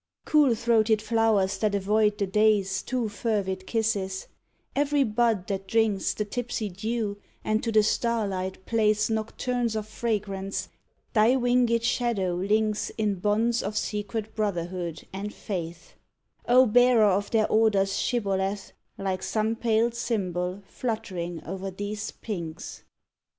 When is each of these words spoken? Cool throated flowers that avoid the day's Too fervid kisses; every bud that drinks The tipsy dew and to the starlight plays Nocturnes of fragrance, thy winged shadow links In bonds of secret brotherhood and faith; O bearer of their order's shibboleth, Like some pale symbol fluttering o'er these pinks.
Cool 0.25 0.55
throated 0.55 0.99
flowers 0.99 1.59
that 1.59 1.75
avoid 1.75 2.17
the 2.17 2.25
day's 2.25 2.81
Too 2.81 3.07
fervid 3.07 3.67
kisses; 3.67 4.25
every 4.75 5.03
bud 5.03 5.45
that 5.45 5.67
drinks 5.67 6.15
The 6.15 6.25
tipsy 6.25 6.69
dew 6.69 7.19
and 7.43 7.61
to 7.63 7.71
the 7.71 7.83
starlight 7.83 8.65
plays 8.65 9.11
Nocturnes 9.11 9.75
of 9.75 9.87
fragrance, 9.87 10.69
thy 11.13 11.35
winged 11.35 11.83
shadow 11.83 12.33
links 12.33 12.89
In 12.97 13.19
bonds 13.19 13.61
of 13.61 13.77
secret 13.77 14.33
brotherhood 14.33 15.05
and 15.13 15.31
faith; 15.31 15.93
O 16.47 16.65
bearer 16.65 17.05
of 17.11 17.29
their 17.29 17.47
order's 17.47 17.95
shibboleth, 17.99 18.71
Like 18.97 19.21
some 19.21 19.55
pale 19.55 19.91
symbol 19.91 20.63
fluttering 20.65 21.43
o'er 21.45 21.69
these 21.69 22.09
pinks. 22.09 22.81